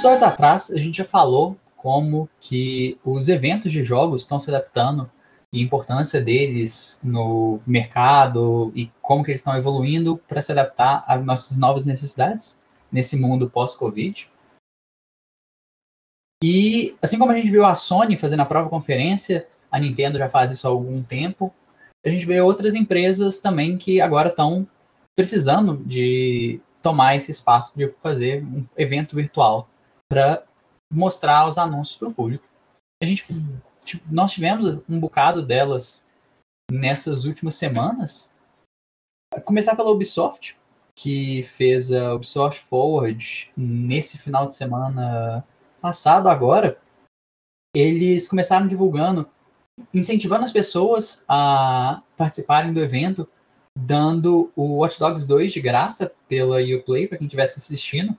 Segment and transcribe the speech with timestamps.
[0.00, 5.10] episódios atrás, a gente já falou como que os eventos de jogos estão se adaptando
[5.52, 11.04] e a importância deles no mercado e como que eles estão evoluindo para se adaptar
[11.06, 14.26] às nossas novas necessidades nesse mundo pós-Covid.
[16.42, 20.30] E assim como a gente viu a Sony fazendo a própria conferência, a Nintendo já
[20.30, 21.52] faz isso há algum tempo,
[22.06, 24.66] a gente vê outras empresas também que agora estão
[25.14, 29.68] precisando de tomar esse espaço de fazer um evento virtual
[30.10, 30.44] para
[30.92, 32.44] mostrar os anúncios para o público.
[33.02, 33.24] A gente,
[33.84, 36.06] tipo, nós tivemos um bocado delas
[36.70, 38.32] nessas últimas semanas.
[39.44, 40.56] começar pela Ubisoft,
[40.96, 45.46] que fez a Ubisoft Forward nesse final de semana
[45.80, 46.78] passado agora.
[47.74, 49.30] Eles começaram divulgando,
[49.94, 53.28] incentivando as pessoas a participarem do evento
[53.76, 58.16] dando o Watch Dogs 2 de graça pela Uplay, para quem estivesse assistindo.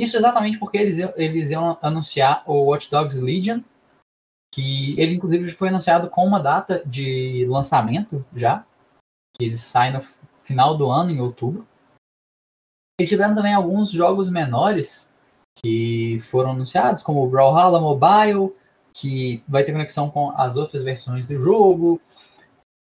[0.00, 3.60] Isso exatamente porque eles, eles iam anunciar o Watch Dogs Legion,
[4.52, 8.64] que ele inclusive foi anunciado com uma data de lançamento já,
[9.34, 10.00] que ele sai no
[10.42, 11.66] final do ano, em outubro.
[13.00, 15.12] E tiveram também alguns jogos menores
[15.56, 18.54] que foram anunciados, como o Brawlhalla Mobile,
[18.92, 22.00] que vai ter conexão com as outras versões do jogo,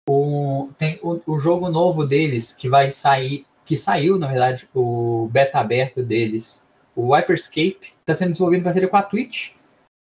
[0.08, 5.28] o, tem o, o, jogo novo deles que vai sair, que saiu, na verdade, o
[5.32, 6.65] beta aberto deles,
[6.96, 9.52] o Hyperscape, está sendo desenvolvido em parceria com a Twitch,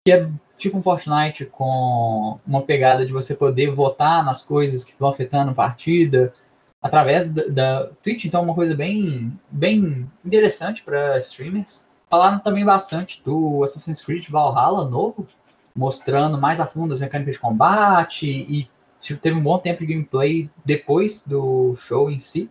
[0.07, 4.93] que é tipo um Fortnite com uma pegada de você poder votar nas coisas que
[4.93, 6.33] estão afetando a partida
[6.81, 11.87] através da, da Twitch, então é uma coisa bem, bem interessante para streamers.
[12.09, 15.27] Falaram também bastante do Assassin's Creed Valhalla novo,
[15.75, 18.71] mostrando mais a fundo as mecânicas de combate e
[19.07, 22.51] Tipo, teve um bom tempo de gameplay depois do show em si.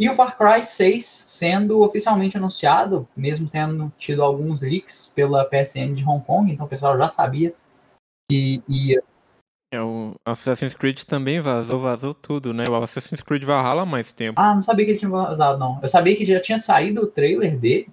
[0.00, 5.94] E o Far Cry 6 sendo oficialmente anunciado, mesmo tendo tido alguns leaks pela PSN
[5.94, 7.52] de Hong Kong, então o pessoal já sabia
[8.30, 9.02] que ia.
[9.74, 12.68] É, o Assassin's Creed também vazou, vazou tudo, né?
[12.68, 14.40] O Assassin's Creed Valhalla há mais tempo.
[14.40, 15.80] Ah, não sabia que ele tinha vazado, não.
[15.82, 17.90] Eu sabia que já tinha saído o trailer dele,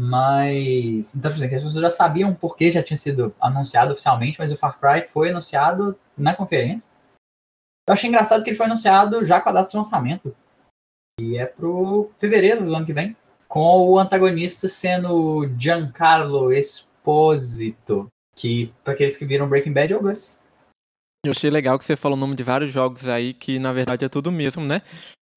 [0.00, 1.14] mas.
[1.14, 4.56] Então, tipo assim, as pessoas já sabiam porque já tinha sido anunciado oficialmente, mas o
[4.56, 6.90] Far Cry foi anunciado na conferência.
[7.86, 10.34] Eu achei engraçado que ele foi anunciado já com a data de lançamento.
[11.22, 13.16] E é pro fevereiro do ano que vem.
[13.46, 18.08] Com o antagonista sendo Giancarlo Esposito.
[18.34, 20.40] Que, para aqueles que viram Breaking Bad, é o Gus.
[21.24, 24.04] Eu achei legal que você falou o nome de vários jogos aí que na verdade
[24.04, 24.82] é tudo mesmo, né?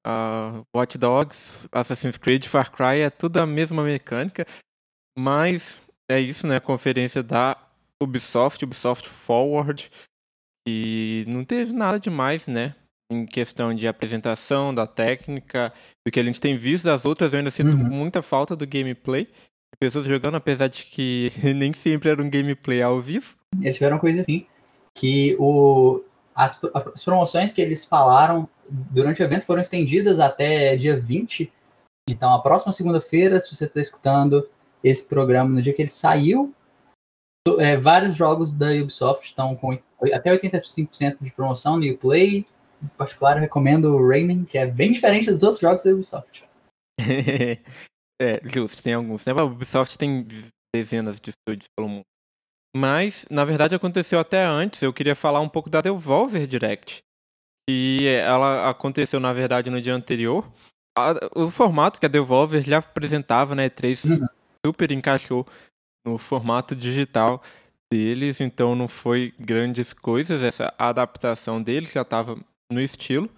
[0.04, 4.44] Uh, Watch Dogs, Assassin's Creed, Far Cry é tudo a mesma mecânica,
[5.16, 5.80] mas
[6.10, 6.56] é isso, né?
[6.56, 7.56] A conferência da
[8.02, 9.90] Ubisoft, Ubisoft Forward,
[10.66, 12.74] e não teve nada demais, né?
[13.10, 15.72] Em questão de apresentação, da técnica,
[16.04, 17.84] do que a gente tem visto das outras, eu ainda sinto uhum.
[17.84, 19.28] muita falta do gameplay.
[19.78, 23.36] Pessoas jogando, apesar de que nem sempre era um gameplay ao vivo.
[23.60, 24.46] Eles tiveram coisa assim,
[24.94, 26.02] que o,
[26.34, 31.52] as, as promoções que eles falaram durante o evento foram estendidas até dia 20.
[32.08, 34.48] Então, a próxima segunda-feira, se você está escutando
[34.82, 36.54] esse programa no dia que ele saiu,
[37.58, 39.78] é, vários jogos da Ubisoft estão com
[40.12, 42.46] até 85% de promoção no Uplay.
[42.82, 46.44] Em particular, eu recomendo o Rayman, que é bem diferente dos outros jogos da Ubisoft.
[48.20, 49.24] é, justo, tem alguns.
[49.24, 49.32] Né?
[49.32, 50.26] A Ubisoft tem
[50.74, 52.04] dezenas de estúdios pelo mundo.
[52.76, 54.82] Mas, na verdade, aconteceu até antes.
[54.82, 57.02] Eu queria falar um pouco da Devolver Direct.
[57.68, 60.46] E ela aconteceu, na verdade, no dia anterior.
[61.34, 64.26] o formato que a Devolver já apresentava na né, E3 uhum.
[64.64, 65.46] super encaixou
[66.06, 67.42] no formato digital
[67.92, 70.42] deles, então não foi grandes coisas.
[70.42, 72.38] Essa adaptação deles já estava
[72.72, 73.30] no estilo.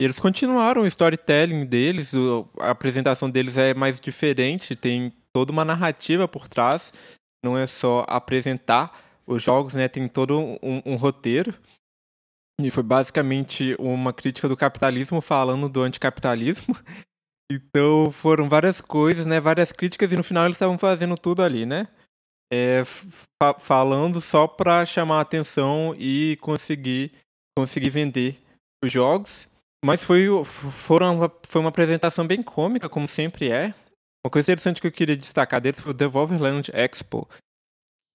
[0.00, 2.12] Eles continuaram o storytelling deles,
[2.58, 6.92] a apresentação deles é mais diferente, tem toda uma narrativa por trás
[7.42, 8.92] não é só apresentar
[9.26, 9.88] os jogos, né?
[9.88, 11.54] Tem todo um, um roteiro.
[12.60, 16.76] E foi basicamente uma crítica do capitalismo falando do anticapitalismo.
[17.52, 19.40] Então foram várias coisas, né?
[19.40, 21.88] Várias críticas e no final eles estavam fazendo tudo ali, né?
[22.48, 27.10] É, fa falando só para chamar a atenção e conseguir
[27.58, 28.40] conseguir vender
[28.82, 29.48] os jogos.
[29.84, 33.74] Mas foi, foram, foi uma apresentação bem cômica, como sempre é.
[34.24, 37.26] Uma coisa interessante que eu queria destacar deles foi o Devolver Land Expo.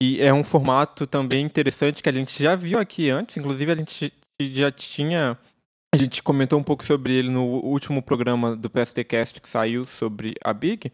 [0.00, 3.76] E é um formato também interessante que a gente já viu aqui antes, inclusive a
[3.76, 5.38] gente já tinha.
[5.92, 10.34] A gente comentou um pouco sobre ele no último programa do PSTcast que saiu sobre
[10.44, 10.92] a Big.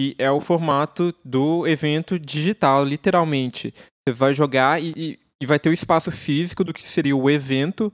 [0.00, 3.74] E é o formato do evento digital, literalmente.
[3.76, 7.92] Você vai jogar e, e vai ter o espaço físico do que seria o evento.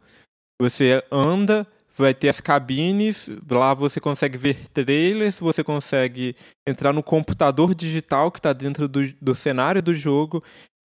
[0.61, 1.67] Você anda,
[1.97, 6.35] vai ter as cabines, lá você consegue ver trailers, você consegue
[6.67, 10.43] entrar no computador digital que está dentro do, do cenário do jogo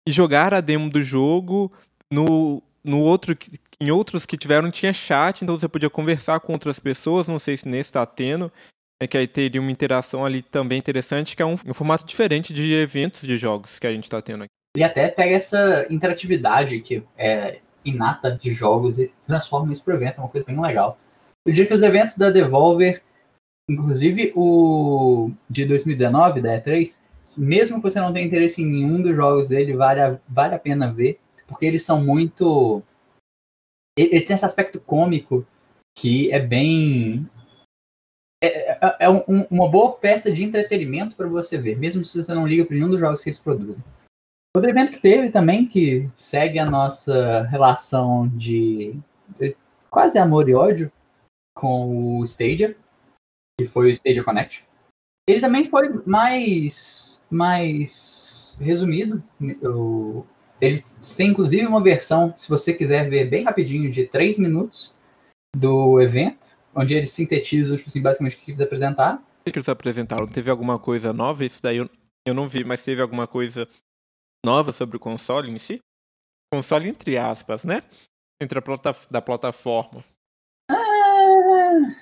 [0.06, 1.72] e jogar a demo do jogo.
[2.10, 3.36] No, no outro,
[3.80, 7.56] em outros que tiveram tinha chat, então você podia conversar com outras pessoas, não sei
[7.56, 8.52] se nesse está tendo,
[9.02, 12.52] é que aí teria uma interação ali também interessante, que é um, um formato diferente
[12.52, 14.50] de eventos de jogos que a gente está tendo aqui.
[14.76, 20.18] Ele até pega essa interatividade que é inata de jogos e transforma isso para evento,
[20.18, 20.98] é uma coisa bem legal.
[21.44, 23.02] Eu diria que os eventos da Devolver,
[23.68, 26.98] inclusive o de 2019, da E3,
[27.38, 30.58] mesmo que você não tenha interesse em nenhum dos jogos dele, vale a, vale a
[30.58, 32.82] pena ver, porque eles são muito.
[33.96, 35.46] Eles têm esse aspecto cômico
[35.96, 37.28] que é bem.
[38.42, 42.34] É, é, é um, uma boa peça de entretenimento para você ver, mesmo se você
[42.34, 43.82] não liga para nenhum dos jogos que eles produzem.
[44.54, 48.94] Outro evento que teve também, que segue a nossa relação de,
[49.90, 50.92] quase amor e ódio
[51.56, 52.76] com o Stadia,
[53.58, 54.64] que foi o Stadia Connect.
[55.26, 59.22] Ele também foi mais, mais resumido.
[60.60, 60.84] Ele
[61.16, 64.98] tem inclusive uma versão, se você quiser ver bem rapidinho, de 3 minutos
[65.56, 69.18] do evento, onde eles sintetizam tipo assim, basicamente o que eles apresentaram.
[69.46, 70.26] O que eles apresentaram?
[70.26, 71.42] Teve alguma coisa nova?
[71.42, 71.88] Isso daí eu,
[72.26, 73.66] eu não vi, mas teve alguma coisa
[74.44, 75.78] nova sobre o console em si?
[76.52, 77.82] Console entre aspas, né?
[78.42, 80.04] Entre a plata da plataforma.
[80.70, 81.94] Ah,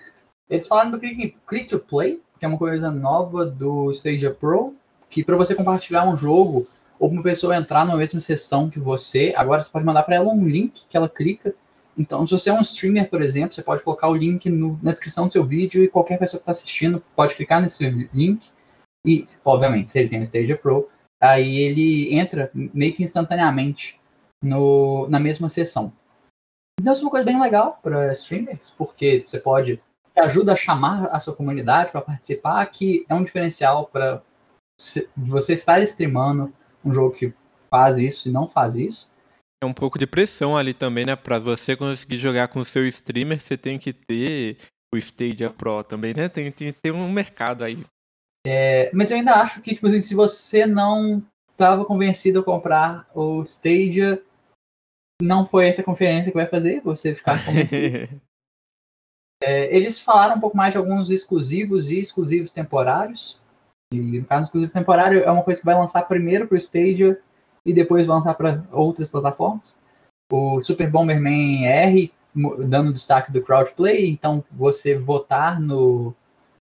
[0.48, 4.74] eles falaram do Click, Click to Play, que é uma coisa nova do Stadia Pro,
[5.08, 6.66] que para você compartilhar um jogo
[6.98, 10.28] ou uma pessoa entrar na mesma sessão que você, agora você pode mandar para ela
[10.28, 11.54] um link que ela clica.
[11.96, 14.92] Então, se você é um streamer, por exemplo, você pode colocar o link no, na
[14.92, 18.48] descrição do seu vídeo e qualquer pessoa que está assistindo pode clicar nesse link.
[19.06, 20.88] E, obviamente, se ele tem o Stadia Pro,
[21.20, 24.00] aí ele entra meio que instantaneamente
[24.42, 25.92] no, na mesma sessão.
[26.80, 29.80] Então isso é uma coisa bem legal para streamers, porque você pode
[30.16, 34.22] ajuda a chamar a sua comunidade para participar, que é um diferencial para
[35.16, 36.52] você estar streamando
[36.84, 37.32] um jogo que
[37.70, 39.10] faz isso e não faz isso.
[39.62, 41.14] É um pouco de pressão ali também, né?
[41.14, 44.56] Para você conseguir jogar com o seu streamer, você tem que ter
[44.92, 46.28] o Stadia Pro também, né?
[46.28, 47.84] Tem, tem, tem um mercado aí
[48.46, 51.22] é, mas eu ainda acho que, tipo assim, se você não
[51.52, 54.22] estava convencido a comprar o Stadia,
[55.20, 58.20] não foi essa conferência que vai fazer você ficar convencido.
[59.42, 63.38] é, eles falaram um pouco mais de alguns exclusivos e exclusivos temporários.
[63.92, 67.20] E no caso, exclusivo temporário é uma coisa que vai lançar primeiro para o Stadia
[67.66, 69.78] e depois vai lançar para outras plataformas.
[70.32, 72.12] O Super Bomberman R,
[72.66, 76.14] dando destaque do crowdplay, então você votar no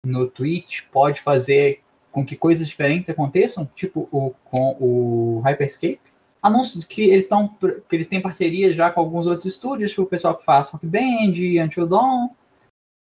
[0.05, 1.81] no Twitch pode fazer
[2.11, 6.01] com que coisas diferentes aconteçam, tipo o, com o Hyperscape.
[6.41, 10.07] Anúncios que eles estão que eles têm parceria já com alguns outros estúdios, tipo o
[10.07, 12.29] pessoal que faz Rock Band, Until Dawn,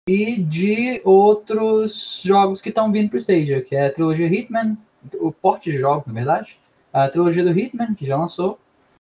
[0.07, 4.77] e de outros jogos que estão vindo para o Stadia, que é a trilogia Hitman,
[5.15, 6.57] o porte de jogos, na verdade,
[6.93, 8.59] a trilogia do Hitman, que já lançou,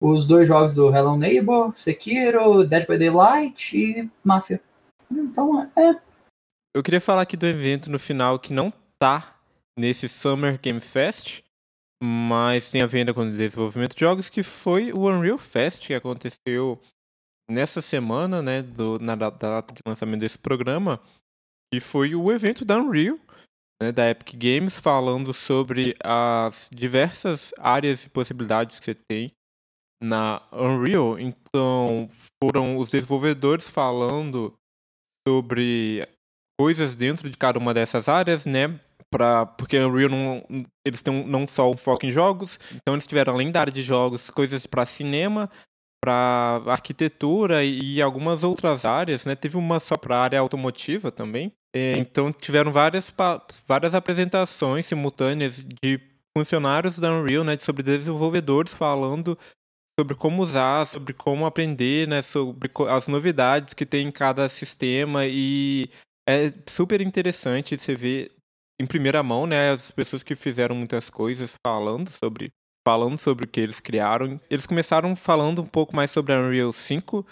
[0.01, 4.61] os dois jogos do Hello Neighbor, Sekiro, Dead by Daylight e Mafia.
[5.11, 5.95] Então, é,
[6.77, 9.35] eu queria falar aqui do evento no final que não tá
[9.77, 11.41] nesse Summer Game Fest,
[12.03, 15.95] mas tem a venda com o desenvolvimento de jogos, que foi o Unreal Fest, que
[15.95, 16.79] aconteceu
[17.49, 21.01] nessa semana, né, do, na data de lançamento desse programa,
[21.73, 23.17] e foi o evento da Unreal,
[23.81, 29.31] né, da Epic Games, falando sobre as diversas áreas e possibilidades que você tem
[29.99, 31.17] na Unreal.
[31.17, 32.07] Então,
[32.43, 34.53] foram os desenvolvedores falando
[35.27, 36.07] sobre
[36.59, 38.79] coisas dentro de cada uma dessas áreas, né?
[39.09, 40.43] Pra, porque a Unreal não,
[40.85, 43.81] eles têm não só o foco em jogos, então eles tiveram além da área de
[43.81, 45.49] jogos, coisas para cinema,
[46.03, 49.35] para arquitetura e algumas outras áreas, né?
[49.35, 51.53] Teve uma só para área automotiva também.
[51.73, 53.13] É, então tiveram várias,
[53.67, 55.99] várias apresentações simultâneas de
[56.37, 57.57] funcionários da Unreal, né?
[57.59, 59.37] Sobre desenvolvedores falando
[59.99, 62.21] sobre como usar, sobre como aprender, né?
[62.21, 65.89] Sobre as novidades que tem em cada sistema e
[66.27, 68.31] é super interessante você ver
[68.79, 72.51] em primeira mão, né, as pessoas que fizeram muitas coisas falando sobre
[72.87, 74.39] falando sobre o que eles criaram.
[74.49, 77.25] Eles começaram falando um pouco mais sobre a Unreal 5.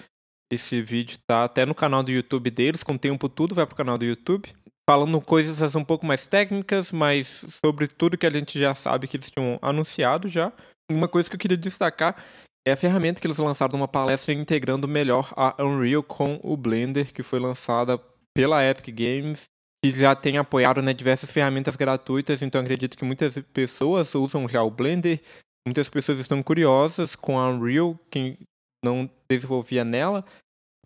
[0.52, 3.76] Esse vídeo tá até no canal do YouTube deles, com o tempo tudo vai pro
[3.76, 4.50] canal do YouTube.
[4.90, 9.16] Falando coisas um pouco mais técnicas, mas sobre tudo que a gente já sabe que
[9.16, 10.52] eles tinham anunciado já.
[10.92, 12.22] Uma coisa que eu queria destacar
[12.68, 17.14] é a ferramenta que eles lançaram numa palestra integrando melhor a Unreal com o Blender,
[17.14, 17.98] que foi lançada
[18.36, 19.46] pela Epic Games,
[19.84, 24.62] que já tem apoiado né, diversas ferramentas gratuitas, então acredito que muitas pessoas usam já
[24.62, 25.22] o Blender,
[25.66, 28.38] muitas pessoas estão curiosas com a Unreal, quem
[28.84, 30.26] não desenvolvia nela,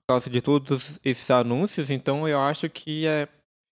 [0.08, 3.28] causa de todos esses anúncios, então eu acho que é,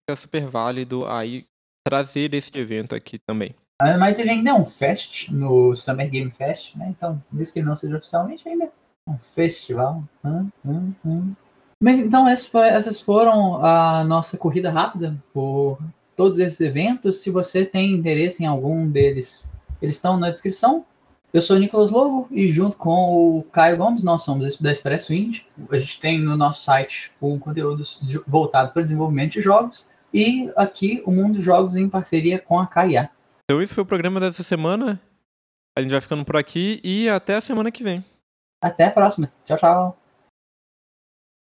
[0.09, 1.45] é super válido aí
[1.87, 3.55] trazer esse evento aqui também.
[3.79, 6.89] Ah, mas ele ainda é um fest no Summer Game Fest, né?
[6.89, 8.71] Então, mesmo que não seja oficialmente, ainda é
[9.09, 10.03] um festival.
[10.23, 11.35] Hum, hum, hum.
[11.81, 15.77] Mas então essas foram a nossa corrida rápida por
[16.15, 17.19] todos esses eventos.
[17.19, 20.85] Se você tem interesse em algum deles, eles estão na descrição.
[21.31, 25.13] Eu sou o Nicolas Lobo e junto com o Caio Gomes, nós somos da Expresso
[25.13, 25.45] Indie.
[25.69, 27.83] A gente tem no nosso site um conteúdo
[28.25, 32.65] voltado para o desenvolvimento de jogos e aqui o Mundo Jogos em parceria com a
[32.65, 33.09] KIA.
[33.43, 34.99] Então esse foi o programa dessa semana.
[35.77, 38.03] A gente vai ficando por aqui e até a semana que vem.
[38.59, 39.31] Até a próxima.
[39.45, 40.06] Tchau, tchau.